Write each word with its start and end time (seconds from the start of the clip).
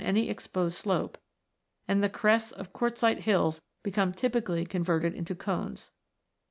any 0.03 0.31
exposed 0.31 0.75
slope, 0.77 1.15
and 1.87 2.01
the 2.03 2.09
crests 2.09 2.51
of 2.51 2.73
quartzite 2.73 3.19
hills 3.19 3.61
become 3.83 4.11
typically 4.11 4.65
converted 4.65 5.13
into 5.13 5.35
cones 5.35 5.91
(Fig. 5.93 5.93